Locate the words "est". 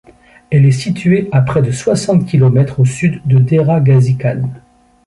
0.65-0.71